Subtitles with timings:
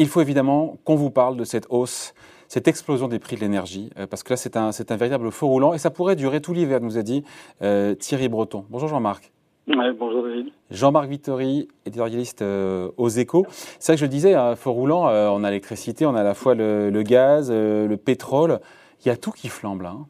[0.00, 2.14] Il faut évidemment qu'on vous parle de cette hausse,
[2.48, 5.44] cette explosion des prix de l'énergie, euh, parce que là, c'est un, un, véritable feu
[5.44, 7.22] roulant et ça pourrait durer tout l'hiver, nous a dit
[7.60, 8.64] euh, Thierry Breton.
[8.70, 9.30] Bonjour Jean-Marc.
[9.66, 10.46] bonjour David.
[10.70, 13.44] Jean-Marc Vittori, éditorialiste euh, aux échos.
[13.78, 16.24] C'est vrai que je le disais, un feu roulant, on a l'électricité, on a à
[16.24, 18.60] la fois le, le gaz, le pétrole,
[19.04, 19.90] il y a tout qui flambe là.
[19.90, 20.06] Hein.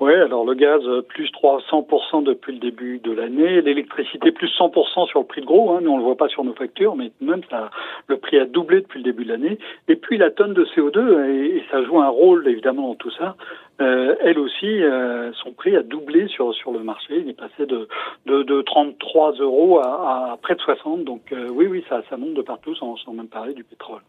[0.00, 5.08] Oui, alors le gaz euh, plus 300% depuis le début de l'année, l'électricité plus 100%
[5.08, 7.10] sur le prix de gros, hein, nous on le voit pas sur nos factures, mais
[7.20, 7.70] même ça,
[8.06, 9.58] le prix a doublé depuis le début de l'année.
[9.88, 13.34] Et puis la tonne de CO2, et, ça joue un rôle évidemment dans tout ça,
[13.80, 17.66] euh, elle aussi, euh, son prix a doublé sur sur le marché, il est passé
[17.66, 17.88] de
[18.26, 22.16] de, de 33 euros à, à, près de 60, donc euh, oui oui ça ça
[22.16, 24.02] monte de partout sans, sans même parler du pétrole.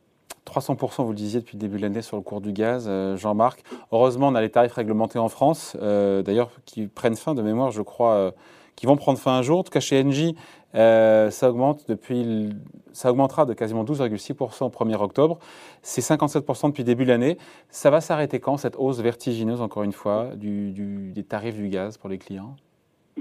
[0.45, 3.15] 300%, vous le disiez depuis le début de l'année sur le cours du gaz, euh,
[3.17, 3.63] Jean-Marc.
[3.91, 7.71] Heureusement, on a les tarifs réglementés en France, euh, d'ailleurs, qui prennent fin de mémoire,
[7.71, 8.31] je crois, euh,
[8.75, 9.59] qui vont prendre fin un jour.
[9.59, 10.35] En tout cas, chez Engie,
[10.73, 12.49] ça augmente depuis,
[12.93, 15.39] ça augmentera de quasiment 12,6% au 1er octobre.
[15.81, 17.37] C'est 57% depuis le début de l'année.
[17.69, 22.09] Ça va s'arrêter quand, cette hausse vertigineuse, encore une fois, des tarifs du gaz pour
[22.09, 22.55] les clients?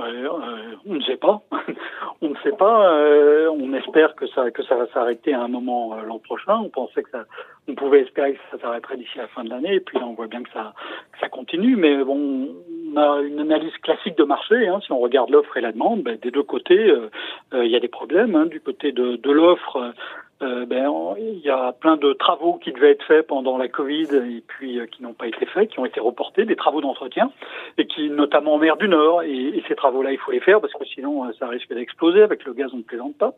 [0.01, 0.58] Euh,
[0.89, 1.43] on ne sait pas.
[2.23, 2.93] on ne sait pas.
[2.93, 6.57] Euh, on espère que ça que ça va s'arrêter à un moment euh, l'an prochain.
[6.57, 7.25] On pensait que ça,
[7.69, 9.75] on pouvait espérer que ça s'arrêterait d'ici la fin de l'année.
[9.75, 10.73] Et puis là, on voit bien que ça
[11.13, 11.77] que ça continue.
[11.77, 12.49] Mais bon,
[12.93, 14.69] on a une analyse classique de marché.
[14.69, 14.81] Hein.
[14.85, 16.93] Si on regarde l'offre et la demande, ben, des deux côtés,
[17.53, 18.35] il y a des problèmes.
[18.35, 18.47] Hein.
[18.47, 19.93] Du côté de, de l'offre,
[20.41, 24.07] euh, ben, il y a plein de travaux qui devaient être faits pendant la Covid
[24.15, 27.33] et puis euh, qui n'ont pas été faits, qui ont été reportés, des travaux d'entretien,
[27.77, 30.73] et qui, notamment en mer du Nord, et, ces travaux-là, il faut les faire parce
[30.73, 32.23] que sinon euh, ça risque d'exploser.
[32.23, 33.33] Avec le gaz, on ne plaisante pas.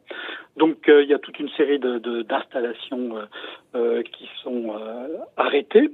[0.58, 3.14] Donc il y a toute une série d'installations
[3.74, 4.74] de, qui sont
[5.36, 5.90] arrêtées.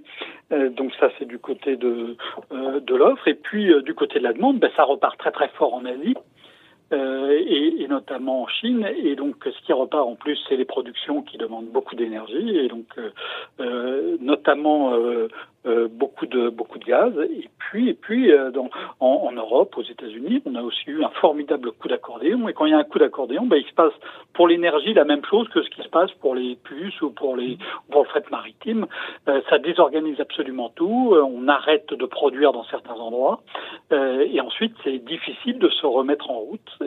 [0.51, 2.17] donc ça, c'est du côté de,
[2.51, 3.29] de l'offre.
[3.29, 6.17] Et puis du côté de la demande, ben, ça repart très très fort en Asie.
[7.47, 8.89] Euh, et, notamment en Chine.
[8.97, 12.69] Et donc, ce qui repart en plus, c'est les productions qui demandent beaucoup d'énergie, et
[12.69, 13.11] donc euh,
[13.61, 14.93] euh notamment
[15.67, 17.13] euh, beaucoup de beaucoup de gaz.
[17.31, 21.03] Et puis, et puis euh, dans, en, en, Europe, aux États-Unis, on a aussi eu
[21.03, 22.49] un formidable coup d'accordéon.
[22.49, 23.93] Et quand il y a un coup d'accordéon, ben, il se passe
[24.33, 27.37] pour l'énergie la même chose que ce qui se passe pour les puces ou pour
[27.37, 27.59] les
[27.91, 28.87] pour le fret maritime.
[29.29, 31.15] Euh, ça désorganise absolument tout.
[31.17, 33.41] on arrête de produire dans certains endroits.
[33.91, 36.79] et ensuite, c'est difficile de se remettre en route.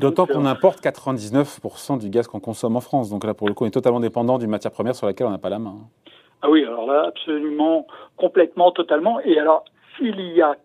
[0.00, 3.10] D'autant qu'on importe 99% du gaz qu'on consomme en France.
[3.10, 5.30] Donc là, pour le coup, on est totalement dépendant d'une matière première sur laquelle on
[5.30, 5.76] n'a pas la main.
[6.42, 7.86] Ah oui, alors là, absolument,
[8.16, 9.20] complètement, totalement.
[9.20, 9.64] Et alors,
[9.96, 10.56] s'il y a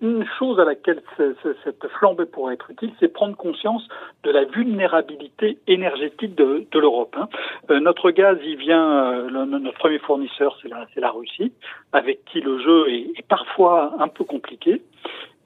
[0.00, 3.86] une chose à laquelle cette flambée pourrait être utile, c'est prendre conscience
[4.22, 7.16] de la vulnérabilité énergétique de, l'Europe.
[7.18, 7.28] Hein.
[7.70, 11.52] Euh, notre gaz, il vient, euh, notre premier fournisseur, c'est la, Russie,
[11.92, 14.82] avec qui le jeu est, parfois un peu compliqué.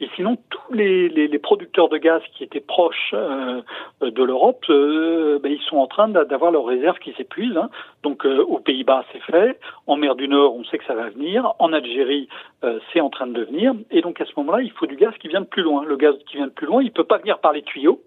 [0.00, 3.62] Et sinon, tous les, les, les, producteurs de gaz qui étaient proches euh,
[4.00, 7.56] de l'Europe, euh, ben, ils sont en train d'avoir leurs réserves qui s'épuisent.
[7.56, 7.70] Hein.
[8.02, 9.58] Donc, euh, aux Pays-Bas, c'est fait.
[9.86, 11.52] En mer du Nord, on sait que ça va venir.
[11.58, 12.28] En Algérie,
[12.64, 13.74] euh, c'est en train de venir.
[13.90, 15.84] Et donc, à ce moment-là, il faut du gaz qui vient de plus loin.
[15.84, 18.00] Le gaz qui vient de plus loin, il peut pas venir par les tuyaux.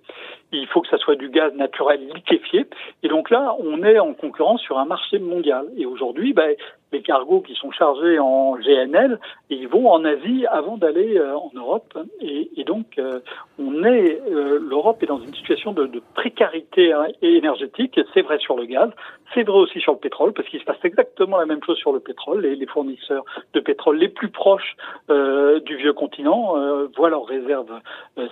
[0.53, 2.68] Il faut que ça soit du gaz naturel liquéfié.
[3.03, 5.66] Et donc là, on est en concurrence sur un marché mondial.
[5.78, 6.56] Et aujourd'hui, ben,
[6.91, 9.19] les cargos qui sont chargés en GNL,
[9.50, 11.97] ils vont en Asie avant d'aller euh, en Europe.
[12.19, 13.19] Et, et donc, euh,
[13.59, 18.00] on est, euh, l'Europe est dans une situation de, de précarité hein, énergétique.
[18.13, 18.90] C'est vrai sur le gaz,
[19.34, 21.94] c'est vrai aussi sur le pétrole, parce qu'il se passe exactement la même chose sur
[21.94, 22.41] le pétrole.
[22.41, 24.75] Les, les fournisseurs de pétrole les plus proches
[25.09, 26.56] du vieux continent
[26.96, 27.80] voient leurs réserves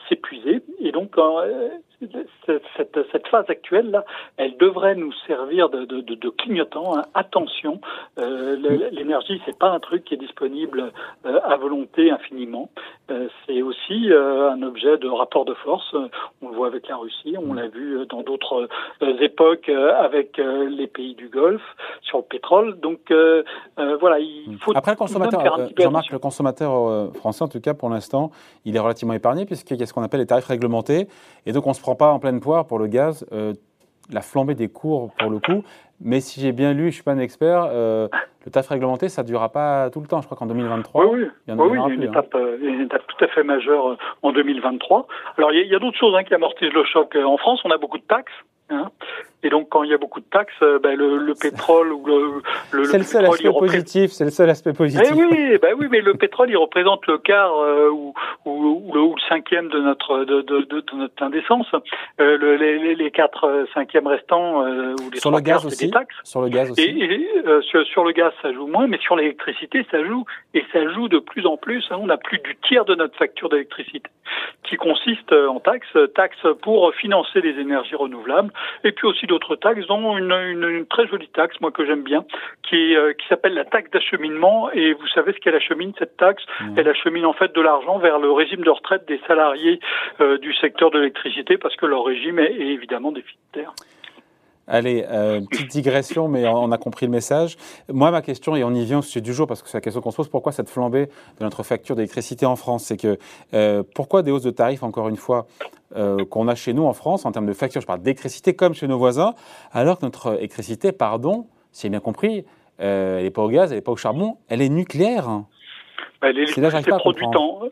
[0.08, 0.62] s'épuiser.
[0.80, 1.16] Et donc,
[2.46, 4.06] cette, cette, phase actuelle là,
[4.38, 6.98] elle devrait nous servir de, de, de, clignotant.
[6.98, 7.04] Hein.
[7.14, 7.82] Attention,
[8.18, 8.56] euh,
[8.92, 10.92] l'énergie c'est pas un truc qui est disponible
[11.26, 12.70] euh, à volonté infiniment.
[13.12, 15.96] Euh, c'est aussi euh, un objet de rapport de force.
[16.42, 18.68] On le voit avec la Russie, on l'a vu dans d'autres
[19.02, 21.62] époques avec les pays du Golfe
[22.02, 22.80] sur le pétrole.
[22.80, 23.12] Donc
[23.76, 25.42] voilà, il faut après le consommateur,
[25.78, 28.32] Jean-Marc, le consommateur français en tout cas pour l'instant,
[28.66, 31.08] il est relativement épargné puisqu'il y a ce qu'on appelle les tarifs réglementés
[31.46, 33.26] et donc on se pas en pleine poire pour le gaz.
[33.32, 33.54] Euh,
[34.12, 35.64] la flambée des cours pour le coup.
[36.02, 38.08] Mais si j'ai bien lu, je ne suis pas un expert, euh,
[38.46, 40.22] le tarif réglementé, ça ne durera pas tout le temps.
[40.22, 41.28] Je crois qu'en 2023, oui, oui.
[41.46, 43.44] il y, en oui, il y a une, étape, euh, une, étape, tout à fait
[43.44, 45.08] majeure en 2023.
[45.38, 47.16] Alors, il y a, a d'autres choses hein, qui amortissent le choc.
[47.16, 48.32] En France, on a beaucoup de taxes.
[48.70, 48.90] Hein.
[49.42, 52.06] Et donc, quand il y a beaucoup de taxes, euh, ben, le, le, pétrole ou
[52.06, 52.42] le,
[52.72, 54.12] le c'est le, seul aspect positif.
[54.12, 55.08] C'est le seul aspect positif.
[55.10, 58.14] Eh oui, ben oui, mais le pétrole, il représente le quart euh, ou,
[58.44, 61.68] ou, ou, le cinquième de notre de, de, de, notre indécence.
[62.20, 65.86] Euh, le, les, les, quatre euh, cinquièmes restants euh, ou les sur le gaz aussi.
[65.86, 66.16] Des taxes.
[66.24, 66.82] Sur le gaz aussi.
[66.82, 70.66] Et, euh, sur, sur, le gaz, ça joue moins, mais sur l'électricité, ça joue et
[70.74, 71.86] ça joue de plus en plus.
[71.92, 71.98] Hein.
[72.02, 74.10] On a plus du tiers de notre facture d'électricité
[74.64, 78.52] qui consiste en taxes, taxes pour financer les énergies renouvelables,
[78.84, 82.04] et puis aussi d'autres taxes, dont une, une, une, très jolie taxe, moi que j'aime
[82.04, 82.26] bien,
[82.64, 84.70] qui, qui s'appelle la taxe d'acheminement.
[84.72, 86.44] Et vous savez ce qu'elle achemine cette taxe
[86.76, 89.80] Elle achemine en fait de l'argent vers le régime de retraite des salariés
[90.20, 93.74] euh, du secteur de l'électricité parce que leur régime est, évidemment déficitaire.
[94.68, 97.58] Allez, euh, petite digression, mais on a compris le message.
[97.92, 99.82] Moi, ma question, et on y vient au sujet du jour, parce que c'est la
[99.82, 102.84] question qu'on se pose, pourquoi cette flambée de notre facture d'électricité en France?
[102.84, 103.18] C'est que
[103.56, 105.48] euh, pourquoi des hausses de tarifs, encore une fois,
[106.30, 108.88] qu'on a chez nous en France, en termes de facture, je parle d'électricité comme chez
[108.88, 109.34] nos voisins,
[109.72, 112.46] alors que notre électricité, pardon, si j'ai bien compris,
[112.78, 115.44] elle n'est pas au gaz, elle n'est pas au charbon, elle est nucléaire.
[116.22, 117.70] Bah, l'électricité produite, en,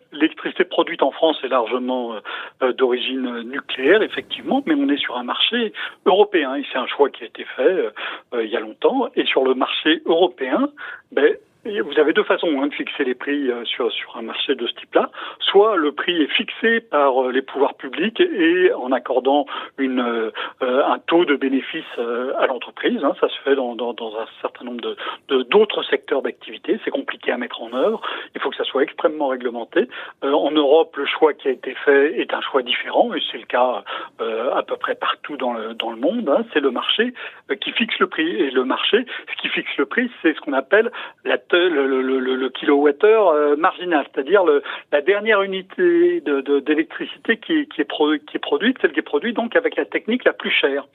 [0.70, 2.14] produite en France est largement
[2.62, 5.74] euh, d'origine nucléaire, effectivement, mais on est sur un marché
[6.06, 7.92] européen et c'est un choix qui a été fait euh,
[8.34, 9.10] euh, il y a longtemps.
[9.16, 10.70] Et sur le marché européen,
[11.12, 11.36] ben,
[11.82, 14.66] vous avez deux façons hein, de fixer les prix euh, sur, sur un marché de
[14.68, 15.10] ce type-là.
[15.40, 19.46] Soit le prix est fixé par euh, les pouvoirs publics et en accordant
[19.78, 20.32] une, euh,
[20.62, 23.04] un taux de bénéfice à l'entreprise.
[23.04, 24.96] Hein, ça se fait dans, dans, dans, un certain nombre
[25.30, 26.80] d'autres secteurs d'activité.
[26.84, 28.02] C'est compliqué à mettre en œuvre.
[28.36, 29.88] Il faut que ça soit extrêmement réglementé.
[30.22, 33.46] en Europe, le choix qui a été fait est un choix différent et c'est le
[33.46, 33.84] cas
[34.20, 36.30] à peu près partout dans le, dans le monde.
[36.30, 36.46] Hein.
[36.54, 37.14] C'est le marché
[37.62, 40.54] qui fixe le prix et le marché, ce qui fixe le prix, c'est ce qu'on
[40.54, 40.92] appelle
[41.24, 44.44] la le, le, le, le kilowattheure euh, marginal, c'est-à-dire
[44.92, 47.88] la dernière unité d'électricité de, qui, qui, est
[48.28, 50.88] qui est produite, celle qui est produite donc avec la technique la plus chère.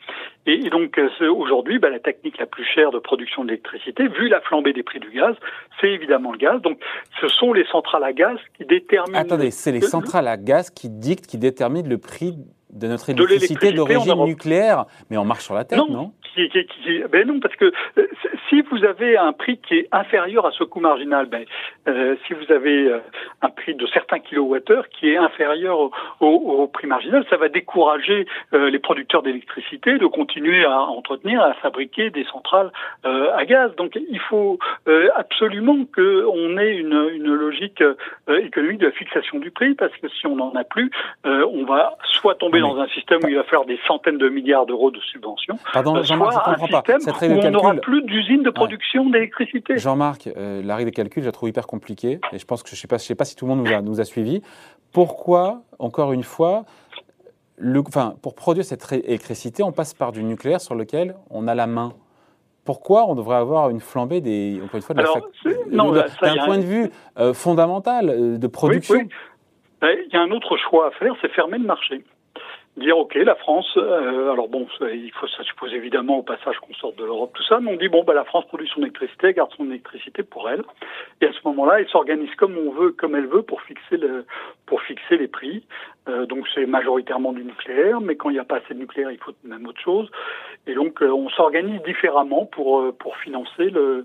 [0.46, 4.40] Et, donc euh, aujourd'hui, bah, la technique la plus chère de production d'électricité, vu la
[4.40, 5.34] flambée des prix du gaz,
[5.80, 6.60] c'est évidemment le gaz.
[6.62, 6.78] Donc
[7.20, 9.18] ce sont les centrales à gaz qui déterminent.
[9.18, 12.36] Attendez, c'est les centrales à gaz qui dictent, qui déterminent le prix
[12.72, 16.12] de notre électricité d'origine nucléaire, mais on marche sur la tête, non,
[17.10, 18.06] ben non, parce que euh,
[18.48, 21.44] si vous avez un prix qui est inférieur à ce coût marginal, ben,
[21.88, 22.98] euh, si vous avez euh,
[23.42, 25.90] un prix de certains kilowattheures qui est inférieur au,
[26.20, 32.10] au, prix marginal, ça va décourager les producteurs d'électricité de continuer à entretenir, à fabriquer
[32.10, 32.70] des centrales
[33.04, 33.74] à gaz.
[33.76, 34.58] Donc il faut
[35.16, 37.82] absolument qu'on ait une, une logique
[38.28, 40.90] économique de la fixation du prix, parce que si on n'en a plus,
[41.24, 44.66] on va soit tomber dans un système où il va falloir des centaines de milliards
[44.66, 45.58] d'euros de subventions.
[45.72, 46.98] Pardon, Jean-Marc, je comprends pas.
[47.00, 49.78] Cette règle où on n'aura plus d'usines de production d'électricité.
[49.78, 52.20] Jean-Marc, euh, la règle de calcul, je la trouve hyper compliquée.
[52.32, 53.72] Et je pense que je ne sais, pas, sais pas si tout le monde nous
[53.72, 54.42] a, nous a suivis.
[54.92, 56.64] Pourquoi, encore une fois,
[57.56, 61.54] le, enfin, pour produire cette électricité, on passe par du nucléaire sur lequel on a
[61.54, 61.92] la main
[62.64, 65.02] pourquoi on devrait avoir une flambée des, encore une fois, de
[66.22, 69.00] d'un point de vue euh, fondamental euh, de production
[69.80, 72.04] ben, Il y a un autre choix à faire, c'est fermer le marché
[72.76, 76.72] dire ok la France euh, alors bon il faut ça suppose évidemment au passage qu'on
[76.74, 79.34] sorte de l'Europe tout ça mais on dit bon bah la France produit son électricité
[79.34, 80.62] garde son électricité pour elle.
[81.20, 84.24] Et à ce moment-là elle s'organise comme on veut comme elle veut pour fixer le
[84.66, 85.64] pour fixer les prix
[86.08, 89.10] euh, donc c'est majoritairement du nucléaire mais quand il n'y a pas assez de nucléaire
[89.10, 90.10] il faut même autre chose.
[90.66, 94.04] Et donc euh, on s'organise différemment pour euh, pour financer le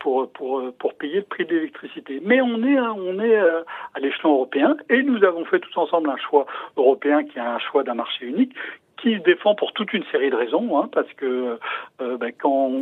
[0.00, 2.20] pour pour pour payer le prix de l'électricité.
[2.24, 6.16] Mais on est on est à l'échelon européen et nous avons fait tous ensemble un
[6.16, 6.46] choix
[6.76, 8.54] européen qui est un choix d'un marché unique
[8.96, 11.58] qui se défend pour toute une série de raisons, hein, parce que
[12.00, 12.72] euh, ben, quand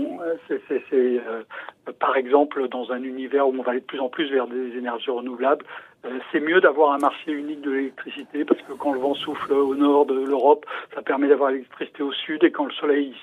[0.49, 1.43] c'est, euh,
[1.99, 4.77] par exemple dans un univers où on va aller de plus en plus vers des
[4.77, 5.65] énergies renouvelables,
[6.05, 9.53] euh, c'est mieux d'avoir un marché unique de l'électricité parce que quand le vent souffle
[9.55, 13.15] au nord de l'Europe, ça permet d'avoir l'électricité au sud et quand le soleil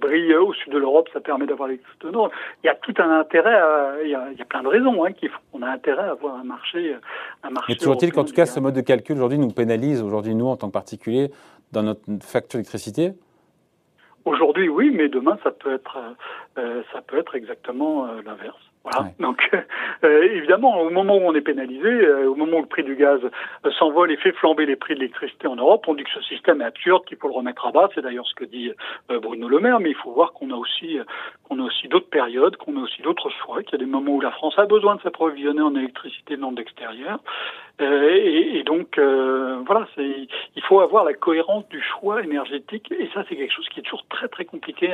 [0.00, 2.30] brille au sud de l'Europe, ça permet d'avoir l'électricité au nord.
[2.62, 3.60] Il y a tout un intérêt,
[4.02, 6.04] il, y a, il, y a, plein de raisons hein, qui font qu'on a intérêt
[6.04, 6.96] à avoir un marché,
[7.42, 7.74] un marché.
[7.74, 10.56] Mais toujours-il qu'en tout cas, ce mode de calcul aujourd'hui nous pénalise aujourd'hui nous en
[10.56, 11.30] tant que particuliers
[11.72, 13.12] dans notre facture d'électricité
[14.24, 15.98] Aujourd'hui, oui, mais demain, ça peut être,
[16.56, 18.56] euh, ça peut être exactement euh, l'inverse.
[18.84, 19.10] Voilà.
[19.18, 19.50] Donc,
[20.04, 22.96] euh, évidemment, au moment où on est pénalisé, euh, au moment où le prix du
[22.96, 26.10] gaz euh, s'envole et fait flamber les prix de l'électricité en Europe, on dit que
[26.10, 27.88] ce système est absurde, qu'il faut le remettre à bas.
[27.94, 28.70] C'est d'ailleurs ce que dit
[29.08, 29.80] Bruno Le Maire.
[29.80, 30.98] Mais il faut voir qu'on a aussi,
[31.48, 34.12] qu'on a aussi d'autres périodes, qu'on a aussi d'autres choix, qu'il y a des moments
[34.12, 37.20] où la France a besoin de s'approvisionner en électricité non d'extérieur.
[37.80, 38.98] Et, et, donc,
[39.66, 42.90] voilà, c'est, il faut avoir la cohérence du choix énergétique.
[42.92, 44.92] Et ça, c'est quelque chose qui est toujours très très compliqué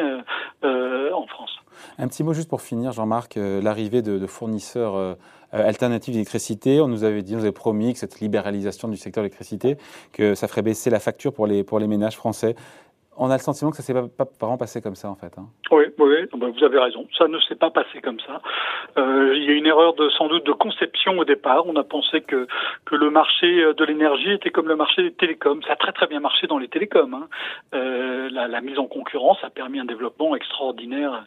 [0.62, 1.58] en France.
[1.98, 5.16] Un petit mot juste pour finir, Jean-Marc, l'arrivée de, fournisseurs
[5.52, 6.80] euh, alternatifs d'électricité.
[6.80, 9.76] On nous avait dit, on nous avait promis que cette libéralisation du secteur de l'électricité,
[10.12, 12.54] que ça ferait baisser la facture pour les, pour les ménages français.
[13.16, 15.16] On a le sentiment que ça ne s'est pas, pas, vraiment passé comme ça, en
[15.16, 15.36] fait.
[15.38, 15.48] Hein.
[15.72, 17.06] Oui, oui, bah, vous avez raison.
[17.16, 18.40] Ça ne s'est pas passé comme ça.
[18.98, 21.66] Euh, il y a une erreur de sans doute de conception au départ.
[21.66, 22.46] On a pensé que
[22.90, 25.62] le marché de l'énergie était comme le marché des télécoms.
[25.66, 27.14] Ça a très très bien marché dans les télécoms.
[27.14, 27.28] Hein.
[27.74, 31.24] Euh, la, mise en concurrence a permis un développement extraordinaire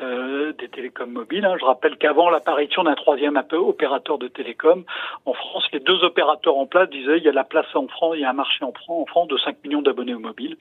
[0.00, 1.44] euh, des télécoms mobiles.
[1.44, 1.56] Hein.
[1.58, 4.84] Je rappelle qu'avant l'apparition d'un troisième opérateur de télécom
[5.24, 8.14] en France, les deux opérateurs en place disaient il y a la place en France,
[8.16, 10.56] il y a un marché en France, en France de 5 millions d'abonnés au mobile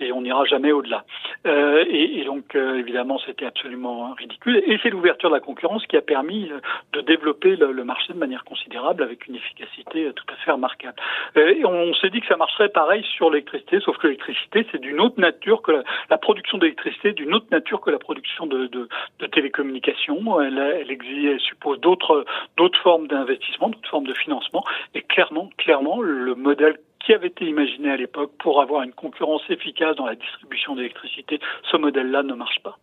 [0.00, 1.04] et on n'ira jamais au-delà.
[1.46, 2.82] Euh, et, donc euh,
[3.24, 4.62] c'était absolument ridicule.
[4.66, 6.60] Et c'est l'ouverture de la concurrence qui a permis euh,
[6.92, 10.96] de développer le, marché de manière considérable avec une efficacité tout à fait remarquable.
[11.36, 15.00] et on s'est dit que ça marcherait pareil sur l'électricité, sauf que l'électricité c'est d'une
[15.00, 18.88] autre nature que la, production d'électricité d'une autre nature que la production de,
[19.30, 20.40] télécommunications.
[20.40, 22.24] Elle suppose d'autres
[22.56, 24.64] d'autres formes d'investissement, d'autres formes de financement.
[24.94, 29.42] Et clairement, clairement, le modèle qui avait été imaginé à l'époque pour avoir une concurrence
[29.48, 31.38] efficace dans la distribution d'électricité,
[31.70, 32.78] ce modèle-là ne marche pas.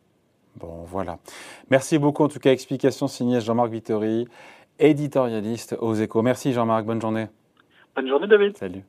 [0.64, 1.20] Bon, voilà.
[1.70, 2.24] Merci beaucoup.
[2.24, 4.30] En tout cas, explication signée Jean-Marc Vittori,
[4.80, 6.22] éditorialiste aux échos.
[6.22, 7.28] Merci Jean-Marc, bonne journée.
[7.98, 8.56] Bonne journée David.
[8.56, 8.84] Salut.